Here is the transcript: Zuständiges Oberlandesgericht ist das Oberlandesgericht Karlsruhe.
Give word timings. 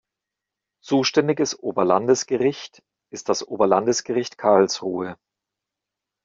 Zuständiges 0.83 1.59
Oberlandesgericht 1.59 2.81
ist 3.11 3.29
das 3.29 3.47
Oberlandesgericht 3.47 4.35
Karlsruhe. 4.35 5.15